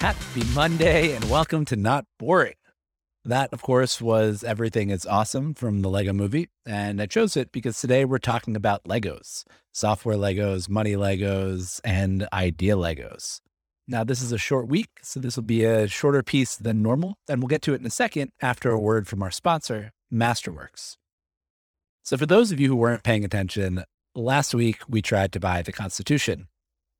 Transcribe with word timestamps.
Happy 0.00 0.44
Monday 0.54 1.14
and 1.14 1.28
welcome 1.28 1.64
to 1.64 1.76
Not 1.76 2.06
Boring. 2.18 2.54
That, 3.24 3.52
of 3.52 3.60
course, 3.60 4.00
was 4.00 4.44
Everything 4.44 4.90
is 4.90 5.04
Awesome 5.04 5.52
from 5.52 5.82
the 5.82 5.90
Lego 5.90 6.12
movie. 6.12 6.48
And 6.64 7.02
I 7.02 7.06
chose 7.06 7.36
it 7.36 7.50
because 7.50 7.80
today 7.80 8.04
we're 8.04 8.18
talking 8.18 8.54
about 8.54 8.84
Legos 8.84 9.44
software 9.72 10.16
Legos, 10.16 10.70
money 10.70 10.92
Legos, 10.92 11.80
and 11.84 12.26
idea 12.32 12.76
Legos. 12.76 13.40
Now, 13.88 14.02
this 14.02 14.20
is 14.20 14.32
a 14.32 14.38
short 14.38 14.66
week, 14.66 14.88
so 15.02 15.20
this 15.20 15.36
will 15.36 15.44
be 15.44 15.64
a 15.64 15.86
shorter 15.86 16.22
piece 16.22 16.56
than 16.56 16.82
normal. 16.82 17.18
And 17.28 17.40
we'll 17.40 17.48
get 17.48 17.62
to 17.62 17.74
it 17.74 17.80
in 17.80 17.86
a 17.86 17.90
second 17.90 18.32
after 18.42 18.70
a 18.70 18.80
word 18.80 19.06
from 19.06 19.22
our 19.22 19.30
sponsor, 19.30 19.92
Masterworks. 20.12 20.96
So, 22.02 22.16
for 22.16 22.26
those 22.26 22.50
of 22.50 22.58
you 22.58 22.68
who 22.68 22.76
weren't 22.76 23.04
paying 23.04 23.24
attention, 23.24 23.84
last 24.14 24.54
week 24.54 24.80
we 24.88 25.02
tried 25.02 25.32
to 25.32 25.40
buy 25.40 25.62
the 25.62 25.72
Constitution. 25.72 26.48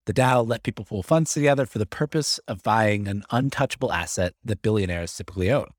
The 0.06 0.14
DAO 0.14 0.46
let 0.46 0.62
people 0.62 0.84
pool 0.84 1.02
funds 1.02 1.34
together 1.34 1.66
for 1.66 1.80
the 1.80 1.86
purpose 1.86 2.38
of 2.46 2.62
buying 2.62 3.08
an 3.08 3.24
untouchable 3.32 3.92
asset 3.92 4.34
that 4.44 4.62
billionaires 4.62 5.12
typically 5.16 5.50
own. 5.50 5.70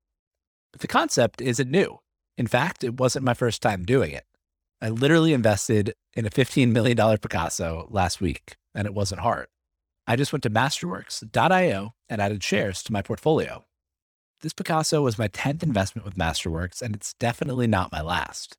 But 0.74 0.82
the 0.82 0.88
concept 0.88 1.40
isn't 1.40 1.72
new. 1.72 2.00
In 2.38 2.48
fact, 2.48 2.84
it 2.84 3.00
wasn't 3.00 3.26
my 3.26 3.34
first 3.34 3.62
time 3.62 3.86
doing 3.86 4.12
it. 4.12 4.26
I 4.82 4.90
literally 4.90 5.34
invested 5.34 5.94
in 6.14 6.26
a 6.26 6.30
$15 6.30 6.72
million 6.72 6.98
Picasso 7.18 7.88
last 7.90 8.20
week, 8.20 8.58
and 8.76 8.86
it 8.86 8.94
wasn't 8.94 9.22
hard. 9.22 9.48
I 10.10 10.16
just 10.16 10.32
went 10.32 10.44
to 10.44 10.50
masterworks.io 10.50 11.94
and 12.08 12.22
added 12.22 12.42
shares 12.42 12.82
to 12.84 12.94
my 12.94 13.02
portfolio. 13.02 13.66
This 14.42 14.54
Picasso 14.54 15.02
was 15.02 15.20
my 15.20 15.28
10th 15.28 15.64
investment 15.64 16.06
with 16.06 16.16
Masterworks, 16.16 16.82
and 16.82 16.96
it's 16.96 17.14
definitely 17.16 17.68
not 17.68 17.92
my 17.92 18.00
last. 18.02 18.56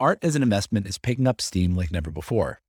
Art 0.00 0.18
as 0.22 0.34
an 0.34 0.42
investment 0.42 0.88
is 0.88 0.98
picking 0.98 1.28
up 1.28 1.40
steam 1.40 1.76
like 1.76 1.92
never 1.92 2.10
before. 2.10 2.60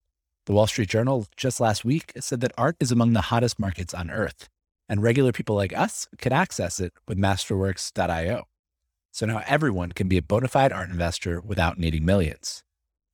The 0.45 0.53
Wall 0.53 0.67
Street 0.67 0.89
Journal 0.89 1.25
just 1.35 1.59
last 1.59 1.83
week 1.83 2.11
said 2.19 2.41
that 2.41 2.53
art 2.55 2.75
is 2.79 2.91
among 2.91 3.13
the 3.13 3.21
hottest 3.21 3.57
markets 3.57 3.95
on 3.95 4.11
earth, 4.11 4.47
and 4.87 5.01
regular 5.01 5.31
people 5.31 5.55
like 5.55 5.75
us 5.75 6.07
can 6.19 6.33
access 6.33 6.79
it 6.79 6.93
with 7.07 7.17
masterworks.io. 7.17 8.43
So 9.11 9.25
now 9.25 9.41
everyone 9.47 9.93
can 9.93 10.07
be 10.07 10.17
a 10.17 10.21
bona 10.21 10.49
fide 10.49 10.71
art 10.71 10.89
investor 10.89 11.41
without 11.41 11.79
needing 11.79 12.05
millions. 12.05 12.63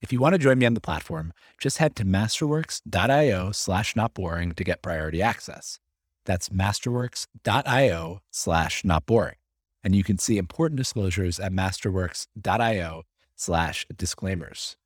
If 0.02 0.14
you 0.14 0.20
want 0.20 0.34
to 0.34 0.40
join 0.40 0.60
me 0.60 0.66
on 0.66 0.76
the 0.76 0.82
platform, 0.82 1.34
just 1.60 1.78
head 1.78 1.96
to 1.98 2.06
masterworks.io 2.06 3.52
slash 3.52 3.96
not 3.96 4.14
boring 4.14 4.54
to 4.54 4.64
get 4.64 4.82
priority 4.82 5.22
access. 5.22 5.80
That's 6.26 6.50
masterworks.io 6.50 8.22
slash 8.32 8.86
not 8.86 9.06
boring. 9.06 9.36
And 9.84 9.96
you 9.96 10.04
can 10.04 10.18
see 10.18 10.38
important 10.38 10.78
disclosures 10.78 11.40
at 11.40 11.52
masterworks.io 11.52 13.04
slash 13.36 13.86
disclaimers. 13.96 14.78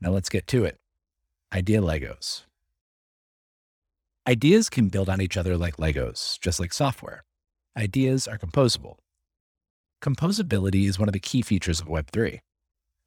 Now 0.00 0.10
let's 0.10 0.28
get 0.28 0.46
to 0.48 0.64
it. 0.64 0.78
Idea 1.52 1.80
Legos. 1.80 2.42
Ideas 4.28 4.68
can 4.68 4.88
build 4.88 5.08
on 5.08 5.20
each 5.20 5.36
other 5.36 5.56
like 5.56 5.78
Legos, 5.78 6.38
just 6.40 6.60
like 6.60 6.72
software. 6.72 7.24
Ideas 7.76 8.28
are 8.28 8.38
composable. 8.38 8.96
Composability 10.02 10.86
is 10.86 10.98
one 10.98 11.08
of 11.08 11.12
the 11.12 11.20
key 11.20 11.42
features 11.42 11.80
of 11.80 11.88
Web3. 11.88 12.40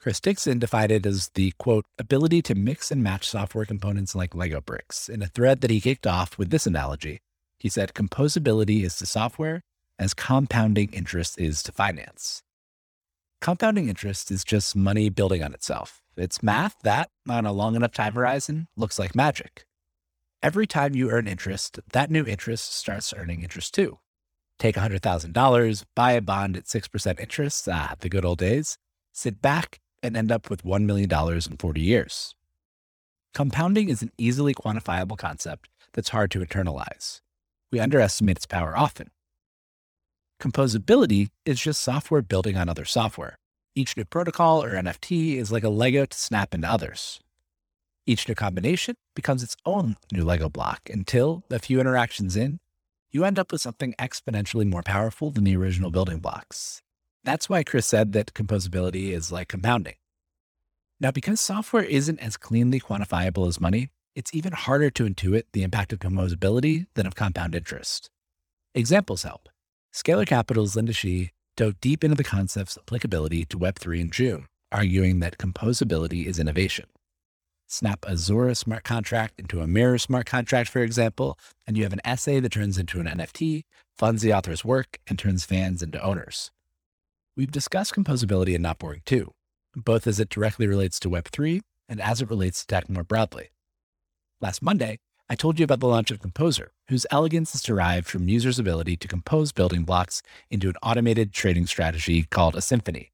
Chris 0.04 0.20
Dixon 0.20 0.60
defined 0.60 0.92
it 0.92 1.06
as 1.06 1.30
the 1.30 1.54
quote, 1.60 1.86
ability 1.98 2.42
to 2.42 2.56
mix 2.56 2.92
and 2.92 3.02
match 3.02 3.26
software 3.26 3.64
components 3.64 4.14
like 4.14 4.36
Lego 4.36 4.60
bricks 4.60 5.08
in 5.08 5.22
a 5.22 5.28
thread 5.28 5.62
that 5.62 5.72
he 5.72 5.80
kicked 5.80 6.06
off 6.06 6.38
with 6.38 6.50
this 6.50 6.68
analogy. 6.68 7.22
He 7.58 7.70
said, 7.70 7.94
composability 7.94 8.84
is 8.84 8.98
to 8.98 9.06
software 9.06 9.64
as 9.98 10.14
compounding 10.14 10.92
interest 10.92 11.40
is 11.40 11.64
to 11.64 11.72
finance. 11.72 12.44
Compounding 13.40 13.88
interest 13.88 14.30
is 14.30 14.44
just 14.44 14.76
money 14.76 15.08
building 15.08 15.42
on 15.42 15.54
itself. 15.54 16.02
It's 16.18 16.44
math 16.44 16.76
that, 16.84 17.10
on 17.30 17.46
a 17.46 17.54
long 17.54 17.78
enough 17.78 17.94
time 17.94 18.16
horizon, 18.16 18.68
looks 18.76 19.00
like 19.00 19.16
magic. 19.16 19.66
Every 20.42 20.68
time 20.68 20.96
you 20.96 21.12
earn 21.12 21.30
interest, 21.30 21.80
that 21.94 22.12
new 22.12 22.26
interest 22.26 22.74
starts 22.76 23.14
earning 23.16 23.42
interest 23.42 23.74
too. 23.74 24.00
Take 24.60 24.76
$100,000, 24.76 25.86
buy 25.96 26.12
a 26.12 26.20
bond 26.20 26.58
at 26.58 26.66
6% 26.66 27.20
interest, 27.22 27.70
ah, 27.72 27.96
the 28.02 28.10
good 28.10 28.26
old 28.26 28.40
days, 28.40 28.78
sit 29.14 29.42
back 29.42 29.80
and 30.04 30.18
end 30.18 30.32
up 30.32 30.50
with 30.50 30.64
$1 30.64 30.84
million 30.84 31.10
in 31.12 31.58
40 31.58 31.82
years. 31.82 32.36
Compounding 33.34 33.90
is 33.90 34.04
an 34.04 34.12
easily 34.18 34.54
quantifiable 34.54 35.18
concept 35.18 35.70
that's 35.94 36.10
hard 36.10 36.30
to 36.32 36.40
internalize. 36.40 37.22
We 37.72 37.80
underestimate 37.80 38.38
its 38.38 38.46
power 38.46 38.78
often. 38.78 39.10
Composability 40.40 41.30
is 41.46 41.62
just 41.62 41.82
software 41.82 42.22
building 42.22 42.58
on 42.58 42.70
other 42.70 42.86
software. 42.86 43.38
Each 43.76 43.98
new 43.98 44.06
protocol 44.06 44.64
or 44.64 44.74
NFT 44.74 45.38
is 45.38 45.52
like 45.52 45.64
a 45.64 45.70
Lego 45.70 46.06
to 46.06 46.18
snap 46.18 46.54
into 46.54 46.70
others. 46.70 47.22
Each 48.06 48.28
new 48.28 48.36
combination 48.36 48.96
becomes 49.16 49.42
its 49.42 49.56
own 49.66 49.96
new 50.12 50.24
Lego 50.24 50.50
block 50.50 50.82
until, 50.92 51.44
a 51.50 51.58
few 51.58 51.80
interactions 51.80 52.36
in, 52.36 52.60
you 53.12 53.24
end 53.24 53.40
up 53.40 53.52
with 53.52 53.62
something 53.62 53.96
exponentially 53.98 54.70
more 54.70 54.84
powerful 54.84 55.32
than 55.32 55.46
the 55.46 55.56
original 55.56 55.90
building 55.90 56.20
blocks. 56.20 56.82
That's 57.24 57.48
why 57.48 57.64
Chris 57.64 57.86
said 57.86 58.12
that 58.14 58.34
composability 58.34 59.12
is 59.12 59.32
like 59.32 59.48
compounding. 59.48 59.96
Now, 61.00 61.12
because 61.12 61.40
software 61.40 61.84
isn't 61.84 62.20
as 62.20 62.38
cleanly 62.38 62.80
quantifiable 62.80 63.48
as 63.48 63.62
money, 63.62 63.90
it's 64.16 64.34
even 64.34 64.54
harder 64.54 64.90
to 64.92 65.06
intuit 65.06 65.44
the 65.54 65.64
impact 65.64 65.94
of 65.94 66.00
composability 66.00 66.86
than 66.96 67.08
of 67.08 67.16
compound 67.16 67.56
interest. 67.56 68.10
Examples 68.76 69.24
help. 69.24 69.50
Scalar 69.94 70.28
Capital's 70.28 70.76
Linda 70.76 70.92
Xie 70.92 71.30
dove 71.56 71.80
deep 71.80 72.04
into 72.04 72.16
the 72.16 72.24
concept's 72.24 72.78
applicability 72.78 73.46
to 73.46 73.58
Web3 73.58 74.02
in 74.02 74.12
June, 74.12 74.48
arguing 74.72 75.20
that 75.20 75.38
composability 75.38 76.26
is 76.26 76.40
innovation. 76.40 76.86
Snap 77.68 78.04
a 78.08 78.18
Zora 78.18 78.56
smart 78.56 78.84
contract 78.84 79.40
into 79.40 79.62
a 79.62 79.68
Mirror 79.68 80.00
smart 80.00 80.26
contract, 80.26 80.70
for 80.70 80.82
example, 80.82 81.38
and 81.66 81.78
you 81.78 81.84
have 81.84 81.94
an 81.94 82.02
essay 82.04 82.40
that 82.40 82.52
turns 82.52 82.78
into 82.78 83.00
an 83.00 83.06
NFT, 83.06 83.64
funds 83.98 84.22
the 84.22 84.34
author's 84.34 84.66
work, 84.66 85.00
and 85.08 85.18
turns 85.18 85.46
fans 85.46 85.82
into 85.82 86.04
owners. 86.04 86.52
We've 87.36 87.52
discussed 87.52 87.96
composability 87.96 88.54
in 88.54 88.62
Not 88.62 88.78
Boring 88.78 89.02
too, 89.06 89.34
both 89.76 90.06
as 90.06 90.20
it 90.20 90.30
directly 90.30 90.68
relates 90.68 91.00
to 91.00 91.10
Web3 91.10 91.62
and 91.90 92.00
as 92.00 92.22
it 92.22 92.30
relates 92.30 92.62
to 92.62 92.68
tech 92.68 92.88
more 92.88 93.04
broadly. 93.04 93.50
Last 94.40 94.62
Monday, 94.62 95.00
I 95.28 95.34
told 95.34 95.58
you 95.58 95.64
about 95.64 95.80
the 95.80 95.88
launch 95.88 96.12
of 96.12 96.20
Composer, 96.20 96.74
whose 96.90 97.08
elegance 97.10 97.56
is 97.56 97.64
derived 97.64 98.06
from 98.06 98.30
users' 98.30 98.60
ability 98.60 98.98
to 98.98 99.08
compose 99.08 99.52
building 99.52 99.84
blocks 99.84 100.22
into 100.52 100.70
an 100.70 100.76
automated 100.84 101.34
trading 101.34 101.66
strategy 101.66 102.22
called 102.22 102.56
a 102.56 102.62
symphony. 102.62 103.12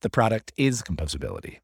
The 0.00 0.08
product 0.08 0.54
is 0.56 0.80
composability. 0.80 1.58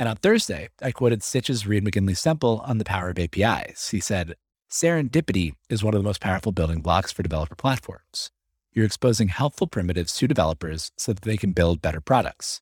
And 0.00 0.08
on 0.08 0.16
Thursday, 0.16 0.70
I 0.82 0.90
quoted 0.90 1.22
Stitch's 1.22 1.64
Reed 1.64 1.84
McGinley 1.84 2.16
Semple 2.16 2.60
on 2.66 2.78
the 2.78 2.84
power 2.84 3.10
of 3.10 3.20
APIs. 3.20 3.90
He 3.90 4.00
said, 4.00 4.34
Serendipity 4.68 5.54
is 5.68 5.84
one 5.84 5.94
of 5.94 6.00
the 6.00 6.08
most 6.08 6.20
powerful 6.20 6.50
building 6.50 6.80
blocks 6.80 7.12
for 7.12 7.22
developer 7.22 7.54
platforms. 7.54 8.32
You're 8.72 8.86
exposing 8.86 9.28
helpful 9.28 9.66
primitives 9.66 10.14
to 10.14 10.28
developers 10.28 10.92
so 10.96 11.12
that 11.12 11.22
they 11.22 11.36
can 11.36 11.52
build 11.52 11.82
better 11.82 12.00
products. 12.00 12.60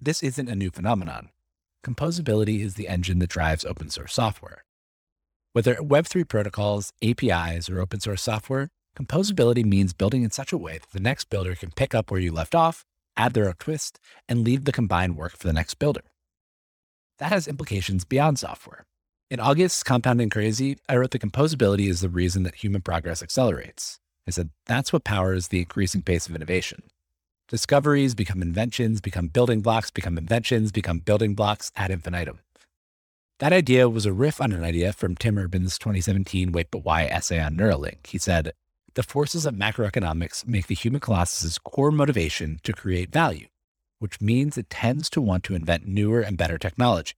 This 0.00 0.22
isn't 0.22 0.48
a 0.48 0.54
new 0.54 0.70
phenomenon. 0.70 1.28
Composability 1.84 2.60
is 2.60 2.74
the 2.74 2.88
engine 2.88 3.18
that 3.18 3.28
drives 3.28 3.64
open 3.64 3.90
source 3.90 4.14
software. 4.14 4.64
Whether 5.52 5.74
Web3 5.74 6.26
protocols, 6.26 6.92
APIs, 7.02 7.68
or 7.68 7.78
open 7.78 8.00
source 8.00 8.22
software, 8.22 8.70
composability 8.96 9.64
means 9.64 9.92
building 9.92 10.22
in 10.22 10.30
such 10.30 10.50
a 10.50 10.58
way 10.58 10.78
that 10.78 10.92
the 10.92 11.00
next 11.00 11.28
builder 11.28 11.54
can 11.54 11.72
pick 11.72 11.94
up 11.94 12.10
where 12.10 12.20
you 12.20 12.32
left 12.32 12.54
off, 12.54 12.86
add 13.14 13.34
their 13.34 13.48
own 13.48 13.54
twist, 13.58 13.98
and 14.28 14.44
leave 14.44 14.64
the 14.64 14.72
combined 14.72 15.16
work 15.18 15.36
for 15.36 15.46
the 15.46 15.52
next 15.52 15.74
builder. 15.74 16.04
That 17.18 17.32
has 17.32 17.46
implications 17.46 18.06
beyond 18.06 18.38
software. 18.38 18.86
In 19.30 19.40
August's 19.40 19.82
Compounding 19.82 20.30
Crazy, 20.30 20.78
I 20.88 20.96
wrote 20.96 21.10
that 21.10 21.22
composability 21.22 21.88
is 21.88 22.00
the 22.00 22.08
reason 22.08 22.44
that 22.44 22.56
human 22.56 22.80
progress 22.80 23.22
accelerates. 23.22 23.98
I 24.26 24.30
said, 24.30 24.50
that's 24.66 24.92
what 24.92 25.04
powers 25.04 25.48
the 25.48 25.60
increasing 25.60 26.02
pace 26.02 26.28
of 26.28 26.36
innovation. 26.36 26.82
Discoveries 27.48 28.14
become 28.14 28.40
inventions, 28.40 29.00
become 29.00 29.28
building 29.28 29.60
blocks, 29.60 29.90
become 29.90 30.16
inventions, 30.16 30.72
become 30.72 31.00
building 31.00 31.34
blocks 31.34 31.70
ad 31.76 31.90
infinitum. 31.90 32.38
That 33.40 33.52
idea 33.52 33.88
was 33.88 34.06
a 34.06 34.12
riff 34.12 34.40
on 34.40 34.52
an 34.52 34.62
idea 34.62 34.92
from 34.92 35.16
Tim 35.16 35.36
Urban's 35.36 35.76
2017 35.76 36.52
Wait 36.52 36.70
But 36.70 36.84
Why 36.84 37.04
essay 37.06 37.40
on 37.40 37.56
Neuralink. 37.56 38.06
He 38.06 38.16
said, 38.16 38.52
The 38.94 39.02
forces 39.02 39.44
of 39.44 39.54
macroeconomics 39.54 40.46
make 40.46 40.68
the 40.68 40.76
human 40.76 41.00
colossus's 41.00 41.58
core 41.58 41.90
motivation 41.90 42.60
to 42.62 42.72
create 42.72 43.10
value, 43.10 43.48
which 43.98 44.20
means 44.20 44.56
it 44.56 44.70
tends 44.70 45.10
to 45.10 45.20
want 45.20 45.42
to 45.44 45.56
invent 45.56 45.88
newer 45.88 46.20
and 46.20 46.38
better 46.38 46.56
technology. 46.56 47.14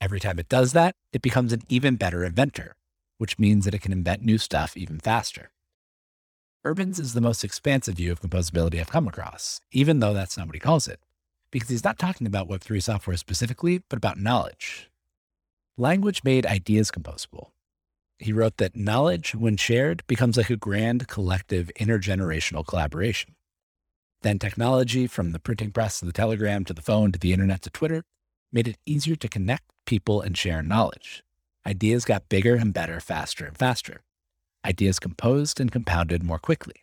Every 0.00 0.18
time 0.18 0.38
it 0.38 0.48
does 0.48 0.72
that, 0.72 0.96
it 1.12 1.22
becomes 1.22 1.52
an 1.52 1.62
even 1.68 1.96
better 1.96 2.24
inventor, 2.24 2.74
which 3.18 3.38
means 3.38 3.64
that 3.64 3.74
it 3.74 3.80
can 3.80 3.92
invent 3.92 4.22
new 4.22 4.38
stuff 4.38 4.76
even 4.76 4.98
faster. 4.98 5.50
Urban's 6.66 6.98
is 6.98 7.12
the 7.12 7.20
most 7.20 7.44
expansive 7.44 7.96
view 7.96 8.10
of 8.10 8.22
composability 8.22 8.80
I've 8.80 8.90
come 8.90 9.06
across, 9.06 9.60
even 9.70 10.00
though 10.00 10.14
that's 10.14 10.38
not 10.38 10.46
what 10.46 10.56
he 10.56 10.60
calls 10.60 10.88
it, 10.88 10.98
because 11.50 11.68
he's 11.68 11.84
not 11.84 11.98
talking 11.98 12.26
about 12.26 12.48
Web3 12.48 12.82
software 12.82 13.18
specifically, 13.18 13.82
but 13.90 13.98
about 13.98 14.18
knowledge. 14.18 14.90
Language 15.76 16.22
made 16.24 16.46
ideas 16.46 16.90
composable. 16.90 17.50
He 18.18 18.32
wrote 18.32 18.56
that 18.56 18.76
knowledge, 18.76 19.34
when 19.34 19.58
shared, 19.58 20.06
becomes 20.06 20.38
like 20.38 20.48
a 20.48 20.56
grand 20.56 21.06
collective 21.06 21.70
intergenerational 21.78 22.66
collaboration. 22.66 23.34
Then 24.22 24.38
technology, 24.38 25.06
from 25.06 25.32
the 25.32 25.40
printing 25.40 25.70
press 25.70 26.00
to 26.00 26.06
the 26.06 26.12
telegram 26.12 26.64
to 26.64 26.72
the 26.72 26.80
phone 26.80 27.12
to 27.12 27.18
the 27.18 27.34
internet 27.34 27.60
to 27.62 27.70
Twitter, 27.70 28.04
made 28.50 28.68
it 28.68 28.78
easier 28.86 29.16
to 29.16 29.28
connect 29.28 29.64
people 29.84 30.22
and 30.22 30.34
share 30.34 30.62
knowledge. 30.62 31.22
Ideas 31.66 32.06
got 32.06 32.30
bigger 32.30 32.54
and 32.54 32.72
better, 32.72 33.00
faster 33.00 33.44
and 33.44 33.58
faster. 33.58 34.00
Ideas 34.64 34.98
composed 34.98 35.60
and 35.60 35.70
compounded 35.70 36.22
more 36.22 36.38
quickly. 36.38 36.76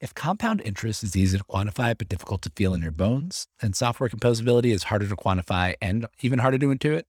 If 0.00 0.14
compound 0.14 0.62
interest 0.62 1.02
is 1.02 1.16
easy 1.16 1.36
to 1.36 1.44
quantify 1.44 1.96
but 1.96 2.08
difficult 2.08 2.42
to 2.42 2.52
feel 2.56 2.74
in 2.74 2.82
your 2.82 2.90
bones, 2.90 3.46
and 3.60 3.76
software 3.76 4.08
composability 4.08 4.72
is 4.72 4.84
harder 4.84 5.06
to 5.08 5.16
quantify 5.16 5.74
and 5.80 6.06
even 6.20 6.38
harder 6.38 6.58
to 6.58 6.66
intuit, 6.66 7.02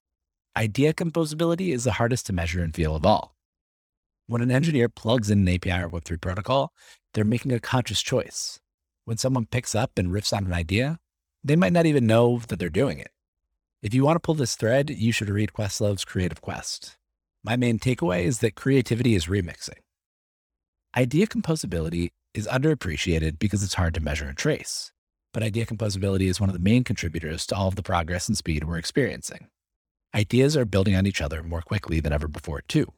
idea 0.58 0.94
composability 0.94 1.74
is 1.74 1.86
the 1.86 1.94
hardest 1.94 2.26
to 2.26 2.34
measure 2.34 2.62
and 2.62 2.76
feel 2.76 2.96
of 2.96 3.06
all. 3.06 3.36
When 4.28 4.42
an 4.42 4.52
engineer 4.52 4.90
plugs 4.90 5.30
in 5.30 5.48
an 5.48 5.54
API 5.54 5.84
or 5.84 5.90
Web3 5.90 6.20
protocol, 6.20 6.74
they're 7.14 7.24
making 7.24 7.54
a 7.54 7.60
conscious 7.60 8.02
choice. 8.02 8.60
When 9.06 9.18
someone 9.18 9.46
picks 9.46 9.74
up 9.74 9.98
and 9.98 10.10
riffs 10.10 10.36
on 10.36 10.46
an 10.46 10.54
idea, 10.54 11.00
they 11.44 11.56
might 11.56 11.72
not 11.72 11.86
even 11.86 12.08
know 12.08 12.40
that 12.50 12.60
they're 12.60 12.70
doing 12.70 13.00
it. 13.00 13.12
If 13.82 13.94
you 13.94 14.04
want 14.04 14.18
to 14.18 14.20
pull 14.20 14.36
this 14.36 14.56
thread, 14.56 14.90
you 14.90 15.14
should 15.14 15.30
read 15.30 15.54
Questlove's 15.54 16.04
Creative 16.04 16.42
Quest. 16.42 16.97
My 17.48 17.56
main 17.56 17.80
takeaway 17.80 18.26
is 18.26 18.40
that 18.40 18.56
creativity 18.56 19.16
is 19.16 19.28
remixing. 19.28 19.80
Idea 20.98 21.28
composability 21.28 22.10
is 22.34 22.46
underappreciated 22.46 23.40
because 23.40 23.64
it's 23.64 23.76
hard 23.76 23.94
to 23.94 24.02
measure 24.02 24.26
and 24.26 24.38
trace. 24.38 24.92
But 25.32 25.44
idea 25.44 25.66
composability 25.66 26.28
is 26.28 26.42
one 26.42 26.50
of 26.50 26.54
the 26.54 26.60
main 26.60 26.84
contributors 26.84 27.46
to 27.46 27.56
all 27.56 27.70
of 27.70 27.78
the 27.78 27.84
progress 27.84 28.28
and 28.28 28.36
speed 28.36 28.66
we're 28.66 28.78
experiencing. 28.78 29.48
Ideas 30.14 30.58
are 30.58 30.66
building 30.66 30.94
on 30.94 31.08
each 31.08 31.22
other 31.22 31.42
more 31.42 31.62
quickly 31.62 32.02
than 32.02 32.12
ever 32.12 32.28
before, 32.28 32.64
too. 32.68 32.92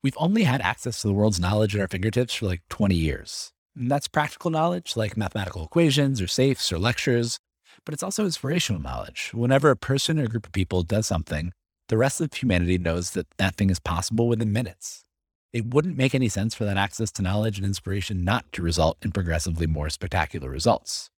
We've 0.00 0.16
only 0.16 0.44
had 0.44 0.60
access 0.60 1.00
to 1.00 1.08
the 1.08 1.12
world's 1.12 1.40
knowledge 1.40 1.74
at 1.74 1.80
our 1.80 1.88
fingertips 1.88 2.34
for 2.34 2.46
like 2.46 2.62
20 2.68 2.94
years. 2.94 3.50
And 3.74 3.90
that's 3.90 4.06
practical 4.06 4.52
knowledge 4.52 4.96
like 4.96 5.16
mathematical 5.16 5.64
equations 5.64 6.22
or 6.22 6.28
safes 6.28 6.70
or 6.70 6.78
lectures, 6.78 7.40
but 7.84 7.94
it's 7.94 8.04
also 8.04 8.24
inspirational 8.24 8.80
knowledge. 8.80 9.32
Whenever 9.34 9.70
a 9.70 9.76
person 9.76 10.20
or 10.20 10.28
group 10.28 10.46
of 10.46 10.52
people 10.52 10.84
does 10.84 11.08
something, 11.08 11.50
the 11.90 11.98
rest 11.98 12.20
of 12.20 12.32
humanity 12.32 12.78
knows 12.78 13.10
that 13.10 13.26
that 13.36 13.56
thing 13.56 13.68
is 13.68 13.80
possible 13.80 14.28
within 14.28 14.52
minutes. 14.52 15.04
It 15.52 15.74
wouldn't 15.74 15.96
make 15.96 16.14
any 16.14 16.28
sense 16.28 16.54
for 16.54 16.64
that 16.64 16.76
access 16.76 17.10
to 17.12 17.22
knowledge 17.22 17.58
and 17.58 17.66
inspiration 17.66 18.24
not 18.24 18.50
to 18.52 18.62
result 18.62 18.96
in 19.02 19.10
progressively 19.10 19.66
more 19.66 19.90
spectacular 19.90 20.48
results. 20.48 21.10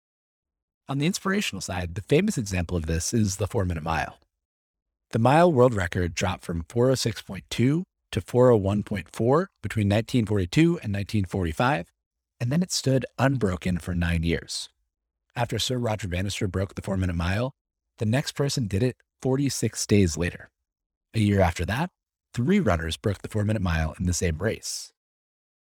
On 0.88 0.98
the 0.98 1.06
inspirational 1.06 1.60
side, 1.60 1.96
the 1.96 2.02
famous 2.02 2.38
example 2.38 2.78
of 2.78 2.86
this 2.86 3.14
is 3.14 3.36
the 3.36 3.48
four 3.48 3.66
minute 3.66 3.84
mile. 3.84 4.18
The 5.12 5.20
mile 5.20 5.52
world 5.52 5.74
record 5.74 6.16
dropped 6.16 6.46
from 6.46 6.64
406.2 6.64 7.44
to 7.50 7.84
401.4 8.14 9.48
between 9.62 9.90
1942 9.90 10.62
and 10.62 10.94
1945, 10.94 11.92
and 12.40 12.50
then 12.50 12.64
it 12.64 12.72
stood 12.72 13.06
unbroken 13.20 13.78
for 13.78 13.94
nine 13.94 14.24
years. 14.24 14.70
After 15.36 15.60
Sir 15.60 15.78
Roger 15.78 16.08
Bannister 16.08 16.48
broke 16.48 16.76
the 16.76 16.82
four 16.82 16.96
minute 16.96 17.18
mile, 17.18 17.52
the 17.98 18.06
next 18.06 18.32
person 18.32 18.68
did 18.68 18.82
it 18.82 18.96
46 19.22 19.86
days 19.86 20.16
later. 20.16 20.50
A 21.14 21.20
year 21.20 21.42
after 21.42 21.66
that, 21.66 21.90
three 22.34 22.62
runners 22.62 22.96
broke 22.96 23.22
the 23.22 23.28
four 23.28 23.44
minute 23.44 23.62
mile 23.62 23.94
in 24.00 24.06
the 24.06 24.14
same 24.14 24.38
race. 24.38 24.94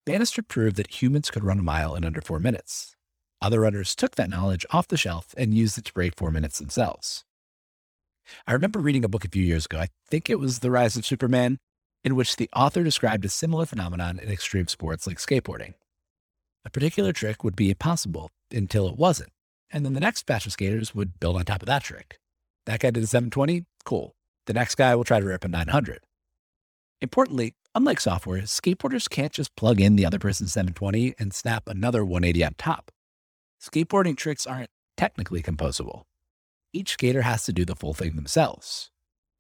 Bannister 0.05 0.43
proved 0.43 0.75
that 0.75 1.01
humans 1.01 1.31
could 1.31 1.43
run 1.43 1.59
a 1.59 1.63
mile 1.63 1.95
in 1.95 2.05
under 2.05 2.21
four 2.21 2.39
minutes. 2.39 2.95
Other 3.41 3.61
runners 3.61 3.95
took 3.95 4.15
that 4.15 4.29
knowledge 4.29 4.67
off 4.69 4.87
the 4.87 4.97
shelf 4.97 5.33
and 5.35 5.55
used 5.55 5.79
it 5.79 5.85
to 5.85 5.93
break 5.93 6.15
four 6.15 6.29
minutes 6.29 6.59
themselves. 6.59 7.25
I 8.45 8.53
remember 8.53 8.79
reading 8.79 9.03
a 9.03 9.09
book 9.09 9.25
a 9.25 9.29
few 9.29 9.43
years 9.43 9.65
ago, 9.65 9.79
I 9.79 9.87
think 10.07 10.29
it 10.29 10.39
was 10.39 10.59
The 10.59 10.69
Rise 10.69 10.95
of 10.95 11.07
Superman, 11.07 11.57
in 12.03 12.15
which 12.15 12.35
the 12.35 12.49
author 12.55 12.83
described 12.83 13.25
a 13.25 13.29
similar 13.29 13.65
phenomenon 13.65 14.19
in 14.19 14.29
extreme 14.29 14.67
sports 14.67 15.07
like 15.07 15.17
skateboarding. 15.17 15.73
A 16.65 16.69
particular 16.69 17.13
trick 17.13 17.43
would 17.43 17.55
be 17.55 17.71
impossible 17.71 18.29
until 18.51 18.87
it 18.87 18.95
wasn't, 18.95 19.31
and 19.71 19.83
then 19.83 19.93
the 19.93 19.99
next 19.99 20.27
batch 20.27 20.45
of 20.45 20.51
skaters 20.51 20.93
would 20.93 21.19
build 21.19 21.35
on 21.35 21.45
top 21.45 21.63
of 21.63 21.67
that 21.67 21.83
trick. 21.83 22.19
That 22.67 22.79
guy 22.79 22.91
did 22.91 23.03
a 23.03 23.07
720, 23.07 23.65
cool. 23.83 24.13
The 24.47 24.53
next 24.53 24.75
guy 24.75 24.95
will 24.95 25.03
try 25.03 25.19
to 25.19 25.25
rip 25.25 25.45
a 25.45 25.47
900. 25.47 25.99
Importantly, 27.01 27.55
unlike 27.73 27.99
software, 27.99 28.41
skateboarders 28.41 29.09
can't 29.09 29.33
just 29.33 29.55
plug 29.55 29.81
in 29.81 29.95
the 29.95 30.05
other 30.05 30.19
person's 30.19 30.53
720 30.53 31.15
and 31.19 31.33
snap 31.33 31.63
another 31.67 32.03
180 32.05 32.43
on 32.43 32.53
top. 32.57 32.91
Skateboarding 33.61 34.17
tricks 34.17 34.45
aren't 34.45 34.69
technically 34.97 35.41
composable. 35.41 36.03
Each 36.73 36.91
skater 36.91 37.23
has 37.23 37.45
to 37.45 37.53
do 37.53 37.65
the 37.65 37.75
full 37.75 37.93
thing 37.93 38.15
themselves. 38.15 38.91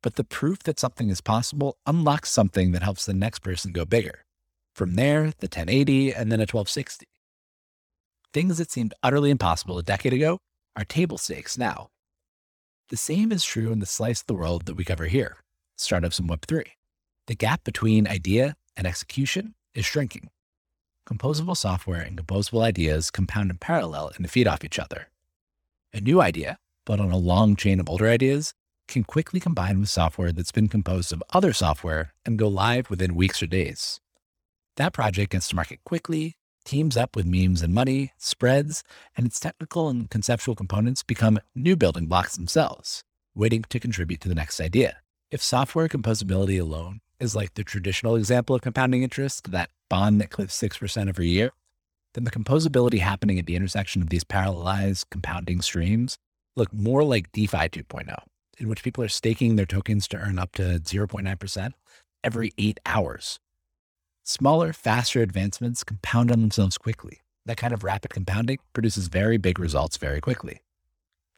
But 0.03 0.15
the 0.15 0.23
proof 0.23 0.59
that 0.63 0.79
something 0.79 1.09
is 1.09 1.21
possible 1.21 1.77
unlocks 1.85 2.31
something 2.31 2.71
that 2.71 2.83
helps 2.83 3.05
the 3.05 3.13
next 3.13 3.39
person 3.39 3.71
go 3.71 3.85
bigger. 3.85 4.25
From 4.73 4.95
there, 4.95 5.25
the 5.39 5.47
1080 5.47 6.13
and 6.13 6.31
then 6.31 6.39
a 6.39 6.49
1260. 6.49 7.05
Things 8.33 8.57
that 8.57 8.71
seemed 8.71 8.93
utterly 9.03 9.29
impossible 9.29 9.77
a 9.77 9.83
decade 9.83 10.13
ago 10.13 10.39
are 10.75 10.85
table 10.85 11.17
stakes 11.17 11.57
now. 11.57 11.89
The 12.91 12.97
same 12.97 13.31
is 13.31 13.45
true 13.45 13.71
in 13.71 13.79
the 13.79 13.85
slice 13.85 14.19
of 14.19 14.27
the 14.27 14.33
world 14.33 14.65
that 14.65 14.75
we 14.75 14.83
cover 14.83 15.05
here 15.05 15.37
startups 15.77 16.19
and 16.19 16.29
Web3. 16.29 16.65
The 17.27 17.35
gap 17.35 17.63
between 17.63 18.05
idea 18.05 18.57
and 18.75 18.85
execution 18.85 19.55
is 19.73 19.85
shrinking. 19.85 20.29
Composable 21.07 21.55
software 21.55 22.01
and 22.01 22.17
composable 22.17 22.61
ideas 22.61 23.09
compound 23.09 23.49
in 23.49 23.59
parallel 23.59 24.11
and 24.17 24.29
feed 24.29 24.45
off 24.45 24.65
each 24.65 24.77
other. 24.77 25.07
A 25.93 26.01
new 26.01 26.21
idea, 26.21 26.57
built 26.85 26.99
on 26.99 27.11
a 27.11 27.17
long 27.17 27.55
chain 27.55 27.79
of 27.79 27.87
older 27.87 28.09
ideas, 28.09 28.53
can 28.89 29.05
quickly 29.05 29.39
combine 29.39 29.79
with 29.79 29.89
software 29.89 30.33
that's 30.33 30.51
been 30.51 30.67
composed 30.67 31.13
of 31.13 31.23
other 31.31 31.53
software 31.53 32.11
and 32.25 32.37
go 32.37 32.49
live 32.49 32.89
within 32.89 33.15
weeks 33.15 33.41
or 33.41 33.47
days. 33.47 34.01
That 34.75 34.91
project 34.91 35.31
gets 35.31 35.47
to 35.47 35.55
market 35.55 35.79
quickly, 35.85 36.35
teams 36.63 36.97
up 36.97 37.15
with 37.15 37.25
memes 37.25 37.61
and 37.61 37.73
money, 37.73 38.13
spreads, 38.17 38.83
and 39.15 39.25
its 39.25 39.39
technical 39.39 39.89
and 39.89 40.09
conceptual 40.09 40.55
components 40.55 41.03
become 41.03 41.39
new 41.55 41.75
building 41.75 42.07
blocks 42.07 42.35
themselves, 42.35 43.03
waiting 43.35 43.63
to 43.69 43.79
contribute 43.79 44.21
to 44.21 44.29
the 44.29 44.35
next 44.35 44.59
idea. 44.59 44.97
If 45.29 45.41
software 45.41 45.87
composability 45.87 46.59
alone 46.59 47.01
is 47.19 47.35
like 47.35 47.53
the 47.53 47.63
traditional 47.63 48.15
example 48.15 48.55
of 48.55 48.61
compounding 48.61 49.03
interest, 49.03 49.51
that 49.51 49.69
bond 49.89 50.19
that 50.21 50.29
clips 50.29 50.59
6% 50.61 51.07
every 51.07 51.27
year, 51.27 51.51
then 52.13 52.25
the 52.25 52.31
composability 52.31 52.99
happening 52.99 53.39
at 53.39 53.45
the 53.45 53.55
intersection 53.55 54.01
of 54.01 54.09
these 54.09 54.23
parallelized 54.23 55.05
compounding 55.09 55.61
streams 55.61 56.17
look 56.55 56.73
more 56.73 57.03
like 57.03 57.31
DeFi 57.31 57.69
2.0, 57.69 58.15
in 58.57 58.67
which 58.67 58.83
people 58.83 59.03
are 59.03 59.09
staking 59.09 59.55
their 59.55 59.65
tokens 59.65 60.07
to 60.09 60.17
earn 60.17 60.37
up 60.37 60.51
to 60.53 60.79
0.9% 60.79 61.71
every 62.23 62.51
eight 62.57 62.79
hours. 62.85 63.39
Smaller, 64.23 64.71
faster 64.71 65.21
advancements 65.21 65.83
compound 65.83 66.31
on 66.31 66.41
themselves 66.41 66.77
quickly. 66.77 67.21
That 67.45 67.57
kind 67.57 67.73
of 67.73 67.83
rapid 67.83 68.11
compounding 68.11 68.59
produces 68.71 69.07
very 69.07 69.37
big 69.37 69.57
results 69.57 69.97
very 69.97 70.21
quickly. 70.21 70.61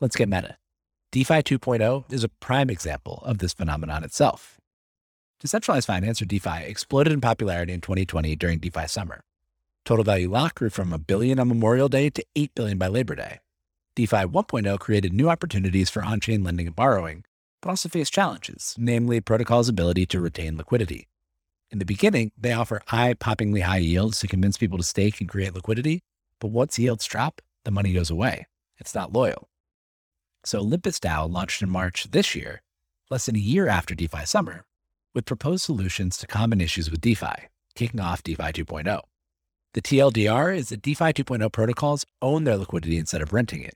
Let's 0.01 0.17
get 0.17 0.27
meta. 0.27 0.57
DeFi 1.13 1.43
2.0 1.43 2.11
is 2.11 2.23
a 2.25 2.29
prime 2.29 2.69
example 2.69 3.21
of 3.23 3.37
this 3.37 3.53
phenomenon 3.53 4.03
itself. 4.03 4.59
Decentralized 5.39 5.87
finance, 5.87 6.21
or 6.21 6.25
DeFi, 6.25 6.63
exploded 6.65 7.13
in 7.13 7.21
popularity 7.21 7.71
in 7.71 7.81
2020 7.81 8.35
during 8.35 8.59
DeFi 8.59 8.87
summer. 8.87 9.23
Total 9.85 10.03
value 10.03 10.29
lock 10.29 10.55
grew 10.55 10.69
from 10.69 10.91
a 10.91 10.97
billion 10.97 11.39
on 11.39 11.47
Memorial 11.47 11.87
Day 11.87 12.09
to 12.09 12.25
8 12.35 12.55
billion 12.55 12.77
by 12.77 12.87
Labor 12.87 13.15
Day. 13.15 13.39
DeFi 13.95 14.23
1.0 14.25 14.79
created 14.79 15.13
new 15.13 15.29
opportunities 15.29 15.89
for 15.89 16.03
on 16.03 16.19
chain 16.19 16.43
lending 16.43 16.67
and 16.67 16.75
borrowing, 16.75 17.23
but 17.61 17.69
also 17.69 17.87
faced 17.87 18.13
challenges, 18.13 18.75
namely 18.77 19.21
protocol's 19.21 19.69
ability 19.69 20.05
to 20.07 20.19
retain 20.19 20.57
liquidity. 20.57 21.07
In 21.73 21.79
the 21.79 21.85
beginning, 21.85 22.31
they 22.37 22.53
offer 22.53 22.83
eye 22.91 23.15
poppingly 23.15 23.61
high 23.61 23.77
yields 23.77 24.19
to 24.19 24.27
convince 24.27 24.59
people 24.59 24.77
to 24.77 24.83
stake 24.83 25.19
and 25.19 25.27
create 25.27 25.55
liquidity, 25.55 26.03
but 26.39 26.49
once 26.49 26.77
yields 26.77 27.03
drop, 27.03 27.41
the 27.65 27.71
money 27.71 27.93
goes 27.93 28.11
away. 28.11 28.45
It's 28.77 28.93
not 28.93 29.11
loyal. 29.11 29.49
So 30.43 30.59
Olympus 30.59 30.99
DAO 30.99 31.27
launched 31.27 31.63
in 31.63 31.71
March 31.71 32.11
this 32.11 32.35
year, 32.35 32.61
less 33.09 33.25
than 33.25 33.35
a 33.35 33.39
year 33.39 33.67
after 33.67 33.95
DeFi 33.95 34.23
summer, 34.23 34.65
with 35.15 35.25
proposed 35.25 35.63
solutions 35.65 36.15
to 36.17 36.27
common 36.27 36.61
issues 36.61 36.91
with 36.91 37.01
DeFi, 37.01 37.47
kicking 37.73 37.99
off 37.99 38.21
DeFi 38.21 38.53
2.0. 38.53 39.01
The 39.73 39.81
TLDR 39.81 40.55
is 40.55 40.69
that 40.69 40.83
DeFi 40.83 41.11
2.0 41.11 41.51
protocols 41.51 42.05
own 42.21 42.43
their 42.43 42.57
liquidity 42.57 42.99
instead 42.99 43.23
of 43.23 43.33
renting 43.33 43.63
it. 43.63 43.75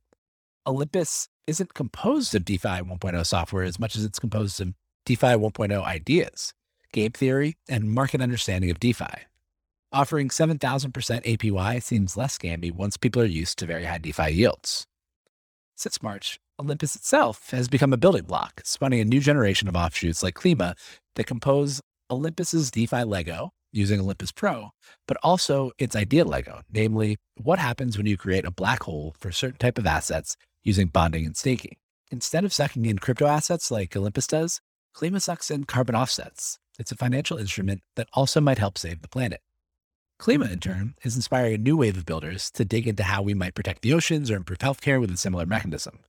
Olympus 0.68 1.30
isn't 1.48 1.74
composed 1.74 2.36
of 2.36 2.46
DeFi 2.46 2.68
1.0 2.68 3.26
software 3.26 3.64
as 3.64 3.80
much 3.80 3.96
as 3.96 4.06
it's 4.06 4.20
composed 4.20 4.62
of 4.62 4.76
DeFi 5.08 5.34
1.0 5.34 5.84
ideas, 5.84 6.54
game 6.92 7.12
theory, 7.12 7.56
and 7.70 7.92
market 7.92 8.22
understanding 8.22 8.70
of 8.70 8.80
DeFi. 8.80 9.26
Offering 9.92 10.30
7,000% 10.30 10.60
APY 11.24 11.82
seems 11.82 12.18
less 12.18 12.38
scammy 12.38 12.72
once 12.72 12.98
people 12.98 13.22
are 13.22 13.26
used 13.26 13.58
to 13.60 13.66
very 13.66 13.86
high 13.86 13.98
DeFi 13.98 14.32
yields. 14.32 14.86
Since 15.76 16.04
March, 16.04 16.40
Olympus 16.60 16.96
itself 16.96 17.52
has 17.52 17.68
become 17.68 17.94
a 17.94 17.98
building 17.98 18.24
block, 18.24 18.62
spawning 18.64 19.00
a 19.00 19.06
new 19.06 19.20
generation 19.20 19.68
of 19.68 19.76
offshoots 19.76 20.24
like 20.24 20.36
Klima 20.36 20.74
that 21.16 21.26
compose 21.26 21.82
Olympus's 22.10 22.72
DeFi 22.72 23.04
Lego 23.04 23.52
using 23.72 24.00
Olympus 24.00 24.32
Pro, 24.32 24.72
but 25.08 25.18
also 25.24 25.72
its 25.78 25.96
idea 25.96 26.26
Lego, 26.26 26.62
namely 26.72 27.18
what 27.42 27.60
happens 27.60 27.98
when 27.98 28.08
you 28.08 28.18
create 28.18 28.46
a 28.46 28.52
black 28.52 28.84
hole 28.84 29.16
for 29.20 29.30
a 29.30 29.34
certain 29.34 29.60
type 29.60 29.78
of 29.78 29.86
assets 29.86 30.36
using 30.64 30.88
bonding 30.88 31.26
and 31.26 31.38
staking. 31.38 31.76
Instead 32.12 32.44
of 32.44 32.54
sucking 32.54 32.86
in 32.86 33.00
crypto 33.00 33.26
assets 33.26 33.70
like 33.70 33.96
Olympus 33.96 34.28
does, 34.28 34.62
Klima 34.96 35.22
sucks 35.22 35.52
in 35.52 35.66
carbon 35.66 35.96
offsets. 35.96 36.58
It's 36.80 36.92
a 36.92 36.96
financial 36.96 37.38
instrument 37.38 37.82
that 37.96 38.08
also 38.14 38.40
might 38.40 38.60
help 38.60 38.78
save 38.78 39.02
the 39.02 39.08
planet. 39.08 39.42
Klima, 40.20 40.52
in 40.52 40.60
turn, 40.60 40.96
is 41.04 41.16
inspiring 41.16 41.56
a 41.56 41.58
new 41.58 41.78
wave 41.78 41.98
of 41.98 42.06
builders 42.06 42.52
to 42.52 42.66
dig 42.66 42.88
into 42.88 43.04
how 43.04 43.22
we 43.22 43.34
might 43.34 43.56
protect 43.56 43.82
the 43.82 43.94
oceans 43.94 44.30
or 44.30 44.36
improve 44.36 44.60
healthcare 44.60 45.00
with 45.00 45.12
a 45.12 45.18
similar 45.18 45.46
mechanism. 45.46 46.00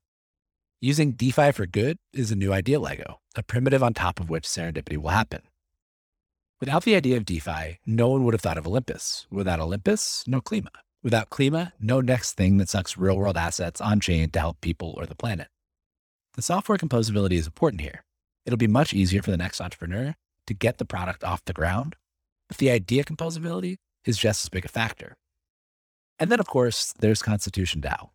Using 0.81 1.13
DeFi 1.13 1.53
for 1.53 1.67
good 1.67 1.99
is 2.13 2.31
a 2.31 2.37
new 2.37 2.53
idea 2.53 2.79
Lego, 2.79 3.21
a 3.35 3.43
primitive 3.43 3.83
on 3.83 3.95
top 3.95 4.21
of 4.21 4.31
which 4.31 4.45
serendipity 4.45 4.97
will 4.97 5.11
happen. 5.11 5.43
Without 6.61 6.85
the 6.85 6.97
idea 6.97 7.17
of 7.17 7.25
DeFi, 7.25 7.79
no 7.87 8.09
one 8.09 8.25
would 8.25 8.35
have 8.35 8.41
thought 8.41 8.59
of 8.59 8.67
Olympus. 8.67 9.27
Without 9.31 9.61
Olympus, 9.61 10.25
no 10.27 10.41
Klima. 10.41 10.71
Without 11.03 11.31
Klima, 11.31 11.73
no 11.81 12.01
next 12.01 12.33
thing 12.33 12.59
that 12.59 12.69
sucks 12.69 12.97
real 12.97 13.17
world 13.17 13.37
assets 13.37 13.81
on 13.81 14.01
chain 14.01 14.31
to 14.31 14.39
help 14.39 14.61
people 14.61 14.95
or 14.97 15.07
the 15.07 15.15
planet. 15.15 15.49
The 16.35 16.43
software 16.43 16.79
composability 16.79 17.33
is 17.33 17.47
important 17.47 17.81
here. 17.81 18.05
It'll 18.47 18.57
be 18.57 18.67
much 18.67 18.95
easier 18.95 19.23
for 19.23 19.31
the 19.31 19.37
next 19.37 19.61
entrepreneur 19.61 20.15
to 20.49 20.55
get 20.55 20.79
the 20.79 20.85
product 20.85 21.23
off 21.23 21.45
the 21.45 21.53
ground, 21.53 21.95
but 22.49 22.57
the 22.57 22.71
idea 22.71 23.05
composability 23.05 23.77
is 24.05 24.19
just 24.19 24.45
as 24.45 24.49
big 24.49 24.65
a 24.65 24.69
factor. 24.69 25.17
And 26.19 26.31
then, 26.31 26.41
of 26.41 26.49
course, 26.49 26.95
there's 26.99 27.23
Constitution 27.23 27.81
DAO. 27.81 28.11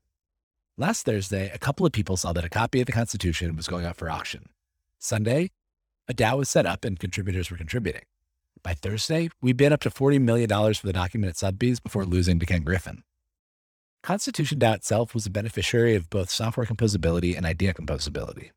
Last 0.78 1.06
Thursday, 1.06 1.52
a 1.54 1.60
couple 1.60 1.86
of 1.86 1.92
people 1.92 2.18
saw 2.18 2.34
that 2.34 2.44
a 2.44 2.50
copy 2.50 2.82
of 2.82 2.88
the 2.88 2.92
Constitution 2.92 3.56
was 3.56 3.68
going 3.68 3.86
up 3.86 3.96
for 3.96 4.10
auction. 4.10 4.50
Sunday, 4.98 5.52
a 6.08 6.14
DAO 6.14 6.40
was 6.40 6.50
set 6.50 6.66
up 6.66 6.84
and 6.84 7.00
contributors 7.00 7.50
were 7.50 7.58
contributing. 7.58 8.02
By 8.64 8.74
Thursday, 8.74 9.30
we 9.42 9.54
bid 9.54 9.72
up 9.72 9.82
to 9.82 9.90
$40 9.90 10.20
million 10.20 10.50
for 10.50 10.88
the 10.88 10.94
document 10.94 11.30
at 11.30 11.38
Sotheby's 11.38 11.80
before 11.80 12.06
losing 12.06 12.40
to 12.40 12.46
Ken 12.46 12.64
Griffin. 12.64 13.04
Constitution 14.02 14.60
DAO 14.60 14.76
itself 14.76 15.14
was 15.14 15.28
a 15.28 15.30
beneficiary 15.30 15.96
of 15.96 16.10
both 16.10 16.30
software 16.30 16.66
composability 16.66 17.38
and 17.38 17.46
idea 17.46 17.74
composability. 17.74 18.50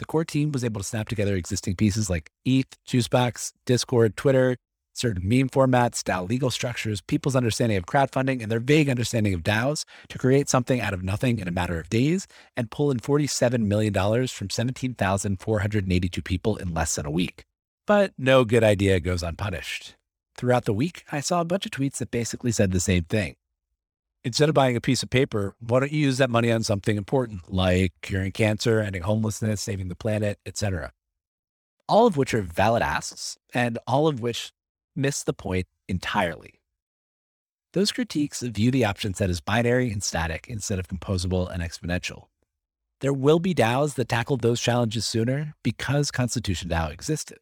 The 0.00 0.06
core 0.06 0.24
team 0.24 0.50
was 0.50 0.64
able 0.64 0.80
to 0.80 0.86
snap 0.86 1.10
together 1.10 1.36
existing 1.36 1.76
pieces 1.76 2.08
like 2.08 2.30
ETH, 2.46 2.74
Juicebox, 2.88 3.52
Discord, 3.66 4.16
Twitter, 4.16 4.56
certain 4.94 5.28
meme 5.28 5.50
formats, 5.50 6.02
DAO 6.02 6.26
legal 6.26 6.50
structures, 6.50 7.02
people's 7.02 7.36
understanding 7.36 7.76
of 7.76 7.84
crowdfunding, 7.84 8.42
and 8.42 8.50
their 8.50 8.60
vague 8.60 8.88
understanding 8.88 9.34
of 9.34 9.42
DAOs 9.42 9.84
to 10.08 10.16
create 10.16 10.48
something 10.48 10.80
out 10.80 10.94
of 10.94 11.02
nothing 11.02 11.38
in 11.38 11.46
a 11.46 11.50
matter 11.50 11.78
of 11.78 11.90
days 11.90 12.26
and 12.56 12.70
pull 12.70 12.90
in 12.90 12.98
$47 12.98 13.66
million 13.66 13.92
from 14.26 14.48
17,482 14.48 16.22
people 16.22 16.56
in 16.56 16.72
less 16.72 16.94
than 16.94 17.04
a 17.04 17.10
week. 17.10 17.44
But 17.86 18.14
no 18.16 18.46
good 18.46 18.64
idea 18.64 19.00
goes 19.00 19.22
unpunished. 19.22 19.96
Throughout 20.34 20.64
the 20.64 20.72
week, 20.72 21.04
I 21.12 21.20
saw 21.20 21.42
a 21.42 21.44
bunch 21.44 21.66
of 21.66 21.72
tweets 21.72 21.98
that 21.98 22.10
basically 22.10 22.52
said 22.52 22.72
the 22.72 22.80
same 22.80 23.04
thing. 23.04 23.34
Instead 24.22 24.50
of 24.50 24.54
buying 24.54 24.76
a 24.76 24.80
piece 24.82 25.02
of 25.02 25.08
paper, 25.08 25.54
why 25.60 25.80
don't 25.80 25.92
you 25.92 26.00
use 26.00 26.18
that 26.18 26.28
money 26.28 26.52
on 26.52 26.62
something 26.62 26.98
important 26.98 27.50
like 27.50 27.94
curing 28.02 28.32
cancer, 28.32 28.80
ending 28.80 29.02
homelessness, 29.02 29.62
saving 29.62 29.88
the 29.88 29.94
planet, 29.94 30.38
etc. 30.44 30.92
All 31.88 32.06
of 32.06 32.18
which 32.18 32.34
are 32.34 32.42
valid 32.42 32.82
asks, 32.82 33.38
and 33.54 33.78
all 33.86 34.08
of 34.08 34.20
which 34.20 34.52
miss 34.94 35.22
the 35.22 35.32
point 35.32 35.66
entirely. 35.88 36.60
Those 37.72 37.92
critiques 37.92 38.42
view 38.42 38.70
the 38.70 38.84
option 38.84 39.14
set 39.14 39.30
as 39.30 39.40
binary 39.40 39.90
and 39.90 40.02
static 40.02 40.48
instead 40.48 40.78
of 40.78 40.88
composable 40.88 41.50
and 41.50 41.62
exponential. 41.62 42.24
There 43.00 43.14
will 43.14 43.38
be 43.38 43.54
DAOs 43.54 43.94
that 43.94 44.10
tackled 44.10 44.42
those 44.42 44.60
challenges 44.60 45.06
sooner 45.06 45.54
because 45.62 46.10
Constitution 46.10 46.68
DAO 46.68 46.92
existed. 46.92 47.38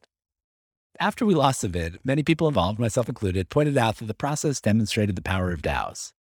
After 1.01 1.27
we 1.27 1.35
lost 1.35 1.63
the 1.63 1.69
vid, 1.69 1.99
many 2.05 2.23
people 2.23 2.47
involved, 2.47 2.79
myself 2.79 3.09
included, 3.09 3.49
pointed 3.49 3.77
out 3.77 3.97
that 3.97 4.05
the 4.05 4.15
process 4.15 4.61
demonstrated 4.61 5.17
the 5.17 5.23
power 5.23 5.51
of 5.51 5.63
DAOs. 5.63 6.13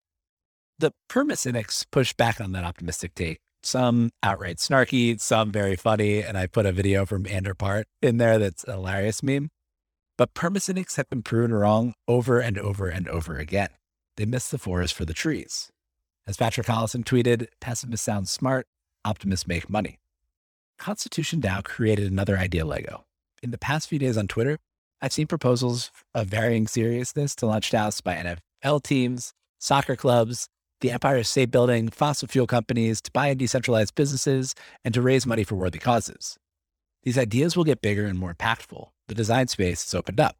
The 0.78 0.92
perma 1.09 1.38
cynics 1.38 1.87
pushed 1.90 2.18
back 2.18 2.38
on 2.38 2.52
that 2.52 2.64
optimistic 2.64 3.14
take, 3.14 3.38
some 3.62 4.11
outright 4.23 4.59
snarky, 4.59 5.18
some 5.18 5.50
very 5.50 5.75
funny, 5.75 6.23
and 6.23 6.37
I 6.37 6.47
put 6.47 6.66
a 6.66 6.73
video 6.73 7.06
from 7.06 7.25
Anderpart 7.25 7.85
in 8.02 8.18
there 8.18 8.38
that's 8.38 8.62
a 8.64 8.73
hilarious 8.73 9.23
meme. 9.23 9.49
But 10.18 10.35
perma 10.35 10.61
cynics 10.61 10.97
have 10.97 11.09
been 11.09 11.23
proven 11.23 11.54
wrong 11.54 11.95
over 12.06 12.40
and 12.40 12.59
over 12.59 12.88
and 12.88 13.09
over 13.09 13.38
again. 13.38 13.71
They 14.18 14.26
miss 14.26 14.50
the 14.50 14.59
forest 14.59 14.92
for 14.92 15.06
the 15.06 15.14
trees. 15.14 15.71
As 16.26 16.37
Patrick 16.37 16.66
Collison 16.66 17.04
tweeted, 17.04 17.47
pessimists 17.59 18.04
sound 18.04 18.28
smart, 18.28 18.66
optimists 19.02 19.47
make 19.47 19.71
money. 19.71 19.99
Constitution 20.78 21.40
DAO 21.40 21.64
created 21.64 22.11
another 22.11 22.37
idea 22.37 22.66
Lego. 22.66 23.04
In 23.42 23.50
the 23.50 23.59
past 23.59 23.88
few 23.88 23.99
days 23.99 24.18
on 24.18 24.28
Twitter, 24.28 24.59
I've 25.00 25.12
seen 25.12 25.26
proposals 25.26 25.90
of 26.14 26.26
varying 26.26 26.66
seriousness 26.66 27.35
to 27.37 27.47
launch 27.47 27.71
DAOs 27.71 28.02
by 28.02 28.16
NFL 28.16 28.83
teams, 28.83 29.33
soccer 29.59 29.97
clubs, 29.97 30.49
the 30.80 30.90
Empire 30.90 31.18
is 31.18 31.28
State 31.28 31.50
Building, 31.50 31.88
fossil 31.88 32.28
fuel 32.28 32.47
companies, 32.47 33.00
to 33.00 33.11
buy 33.11 33.28
and 33.28 33.40
decentralize 33.40 33.95
businesses, 33.95 34.54
and 34.85 34.92
to 34.92 35.00
raise 35.00 35.26
money 35.26 35.42
for 35.42 35.54
worthy 35.54 35.78
causes. 35.78 36.38
These 37.02 37.18
ideas 37.18 37.56
will 37.56 37.64
get 37.64 37.80
bigger 37.80 38.06
and 38.06 38.18
more 38.18 38.35
impactful. 38.35 38.88
The 39.09 39.14
design 39.14 39.49
space 39.49 39.85
has 39.85 39.95
opened 39.95 40.21
up. 40.21 40.37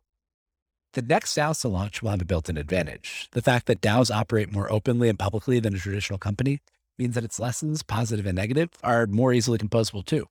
The 0.93 1.03
next 1.03 1.37
DAOs 1.37 1.61
to 1.61 1.69
launch 1.69 2.03
will 2.03 2.11
have 2.11 2.23
a 2.23 2.25
built 2.25 2.49
in 2.49 2.57
advantage. 2.57 3.29
The 3.33 3.43
fact 3.43 3.67
that 3.67 3.81
DAOs 3.81 4.15
operate 4.15 4.53
more 4.53 4.71
openly 4.71 5.09
and 5.09 5.19
publicly 5.19 5.61
than 5.61 5.75
a 5.75 5.79
traditional 5.79 6.19
company 6.19 6.61
means 6.99 7.15
that 7.15 7.25
its 7.25 7.39
lessons, 7.39 7.83
positive 7.83 8.27
and 8.27 8.37
negative, 8.37 8.71
are 8.83 9.07
more 9.07 9.33
easily 9.33 9.59
composable 9.59 10.05
too. 10.05 10.27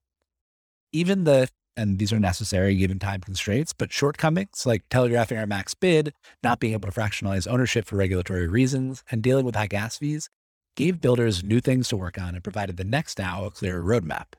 Even 0.91 1.23
the 1.23 1.49
and 1.77 1.99
these 1.99 2.13
are 2.13 2.19
necessary 2.19 2.75
given 2.75 2.99
time 2.99 3.21
constraints, 3.21 3.73
but 3.73 3.91
shortcomings 3.91 4.65
like 4.65 4.83
telegraphing 4.89 5.37
our 5.37 5.47
max 5.47 5.73
bid, 5.73 6.13
not 6.43 6.59
being 6.59 6.73
able 6.73 6.89
to 6.89 6.99
fractionalize 6.99 7.51
ownership 7.51 7.85
for 7.85 7.97
regulatory 7.97 8.47
reasons, 8.47 9.03
and 9.11 9.21
dealing 9.21 9.45
with 9.45 9.55
high 9.55 9.67
gas 9.67 9.97
fees 9.97 10.29
gave 10.75 11.01
builders 11.01 11.43
new 11.43 11.59
things 11.59 11.87
to 11.87 11.97
work 11.97 12.19
on 12.19 12.35
and 12.35 12.43
provided 12.43 12.77
the 12.77 12.83
next 12.83 13.17
DAO 13.17 13.47
a 13.47 13.49
clearer 13.49 13.81
roadmap. 13.81 14.33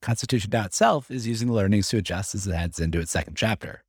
Constitution 0.00 0.50
DAO 0.50 0.66
itself 0.66 1.10
is 1.10 1.26
using 1.26 1.48
the 1.48 1.54
learnings 1.54 1.88
to 1.88 1.98
adjust 1.98 2.34
as 2.34 2.46
it 2.46 2.54
heads 2.54 2.80
into 2.80 2.98
its 2.98 3.10
second 3.12 3.36
chapter. 3.36 3.84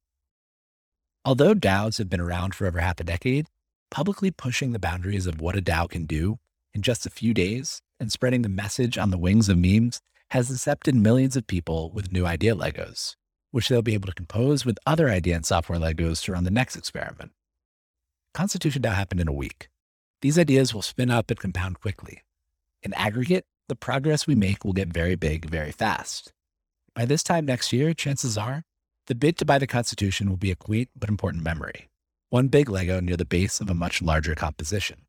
Although 1.25 1.55
DAOs 1.55 1.97
have 1.97 2.09
been 2.09 2.19
around 2.19 2.53
for 2.53 2.67
over 2.67 2.79
half 2.79 2.99
a 2.99 3.03
decade, 3.03 3.47
publicly 3.89 4.31
pushing 4.31 4.71
the 4.71 4.79
boundaries 4.79 5.27
of 5.27 5.39
what 5.39 5.55
a 5.55 5.61
DAO 5.61 5.89
can 5.89 6.05
do 6.05 6.37
in 6.73 6.81
just 6.81 7.05
a 7.05 7.09
few 7.09 7.33
days 7.33 7.81
and 7.99 8.11
spreading 8.11 8.41
the 8.41 8.49
message 8.49 8.97
on 8.97 9.09
the 9.09 9.17
wings 9.17 9.47
of 9.47 9.57
memes 9.57 10.01
has 10.33 10.49
incepted 10.49 10.95
millions 10.95 11.35
of 11.35 11.45
people 11.45 11.91
with 11.91 12.11
new 12.11 12.25
idea 12.25 12.55
Legos, 12.55 13.15
which 13.51 13.69
they'll 13.69 13.83
be 13.83 13.93
able 13.93 14.07
to 14.07 14.15
compose 14.15 14.65
with 14.65 14.79
other 14.83 15.07
idea 15.07 15.35
and 15.35 15.45
software 15.45 15.77
Legos 15.77 16.23
to 16.23 16.31
run 16.31 16.43
the 16.43 16.49
next 16.49 16.75
experiment. 16.75 17.31
Constitution 18.33 18.81
DAO 18.81 18.95
happened 18.95 19.21
in 19.21 19.27
a 19.27 19.31
week. 19.31 19.69
These 20.23 20.39
ideas 20.39 20.73
will 20.73 20.81
spin 20.81 21.11
up 21.11 21.29
and 21.29 21.39
compound 21.39 21.79
quickly. 21.81 22.23
In 22.81 22.95
aggregate, 22.95 23.45
the 23.69 23.75
progress 23.75 24.25
we 24.25 24.33
make 24.33 24.65
will 24.65 24.73
get 24.73 24.87
very 24.87 25.13
big 25.13 25.45
very 25.45 25.71
fast. 25.71 26.33
By 26.95 27.05
this 27.05 27.21
time 27.21 27.45
next 27.45 27.71
year, 27.71 27.93
chances 27.93 28.35
are 28.35 28.63
the 29.05 29.13
bid 29.13 29.37
to 29.37 29.45
buy 29.45 29.59
the 29.59 29.67
Constitution 29.67 30.29
will 30.29 30.37
be 30.37 30.49
a 30.49 30.55
quaint 30.55 30.89
but 30.95 31.09
important 31.09 31.43
memory, 31.43 31.89
one 32.31 32.47
big 32.47 32.69
Lego 32.69 32.99
near 32.99 33.17
the 33.17 33.23
base 33.23 33.61
of 33.61 33.69
a 33.69 33.75
much 33.75 34.01
larger 34.01 34.33
composition. 34.33 35.05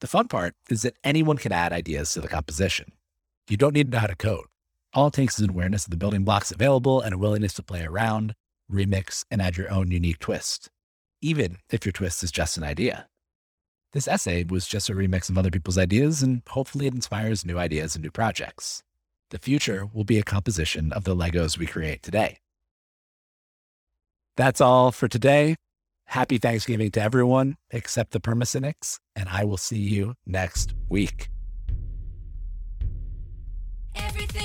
The 0.00 0.06
fun 0.06 0.28
part 0.28 0.52
is 0.68 0.82
that 0.82 0.96
anyone 1.02 1.38
can 1.38 1.52
add 1.52 1.72
ideas 1.72 2.12
to 2.12 2.20
the 2.20 2.28
composition. 2.28 2.92
You 3.48 3.56
don't 3.58 3.74
need 3.74 3.90
to 3.90 3.92
know 3.92 4.00
how 4.00 4.06
to 4.06 4.16
code. 4.16 4.46
All 4.94 5.08
it 5.08 5.12
takes 5.12 5.38
is 5.38 5.44
an 5.44 5.50
awareness 5.50 5.84
of 5.84 5.90
the 5.90 5.96
building 5.96 6.24
blocks 6.24 6.50
available 6.50 7.00
and 7.00 7.14
a 7.14 7.18
willingness 7.18 7.52
to 7.54 7.62
play 7.62 7.84
around, 7.84 8.34
remix, 8.72 9.24
and 9.30 9.42
add 9.42 9.56
your 9.56 9.70
own 9.70 9.90
unique 9.90 10.18
twist, 10.18 10.70
even 11.20 11.58
if 11.70 11.84
your 11.84 11.92
twist 11.92 12.22
is 12.22 12.30
just 12.30 12.56
an 12.56 12.64
idea. 12.64 13.06
This 13.92 14.08
essay 14.08 14.44
was 14.44 14.66
just 14.66 14.88
a 14.88 14.94
remix 14.94 15.28
of 15.28 15.36
other 15.36 15.50
people's 15.50 15.78
ideas, 15.78 16.22
and 16.22 16.42
hopefully 16.48 16.86
it 16.86 16.94
inspires 16.94 17.44
new 17.44 17.58
ideas 17.58 17.94
and 17.94 18.02
new 18.02 18.10
projects. 18.10 18.82
The 19.30 19.38
future 19.38 19.86
will 19.92 20.04
be 20.04 20.18
a 20.18 20.22
composition 20.22 20.92
of 20.92 21.04
the 21.04 21.14
Legos 21.14 21.58
we 21.58 21.66
create 21.66 22.02
today. 22.02 22.38
That's 24.36 24.60
all 24.60 24.90
for 24.90 25.06
today. 25.06 25.56
Happy 26.06 26.38
Thanksgiving 26.38 26.90
to 26.92 27.02
everyone 27.02 27.56
except 27.70 28.12
the 28.12 28.20
permacynics, 28.20 28.98
and 29.14 29.28
I 29.28 29.44
will 29.44 29.56
see 29.56 29.78
you 29.78 30.14
next 30.26 30.74
week. 30.88 31.28
Everything. 33.96 34.43